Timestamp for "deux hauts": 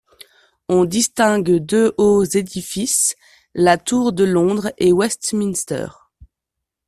1.59-2.23